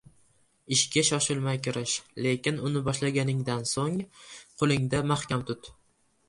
Ishga 0.75 1.01
shoshilmay 1.09 1.59
kirish, 1.67 1.93
lekin 2.27 2.57
uni 2.69 2.81
boshlaganingdan 2.87 3.69
so‘ng 3.73 4.01
qo‘lingda 4.63 5.03
mahkam 5.15 5.47
tut. 5.53 5.71